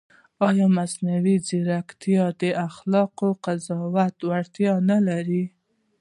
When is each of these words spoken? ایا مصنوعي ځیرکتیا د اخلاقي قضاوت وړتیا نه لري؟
ایا 0.47 0.65
مصنوعي 0.77 1.35
ځیرکتیا 1.47 2.23
د 2.41 2.43
اخلاقي 2.67 3.29
قضاوت 3.45 4.15
وړتیا 4.29 4.73
نه 4.89 4.97
لري؟ 5.07 5.43